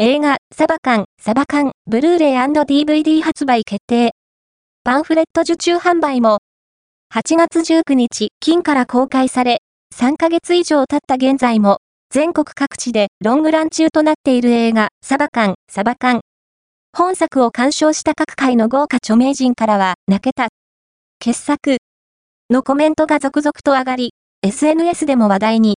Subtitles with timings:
[0.00, 4.12] 映画、サバ缶、サバ缶、ブルーレイ &DVD 発売決定。
[4.84, 6.38] パンフレット受注販売も、
[7.12, 9.58] 8月19日、金から公開され、
[9.96, 11.78] 3ヶ月以上経った現在も、
[12.10, 16.20] 全国各地でロングラン中となっている映画、サバ缶、サバ缶。
[16.96, 20.46] 本作を鑑賞した各界の豪華著名人からは、泣けた。
[21.18, 21.78] 傑作。
[22.50, 24.12] のコメントが続々と上がり、
[24.42, 25.66] SNS でも話題に。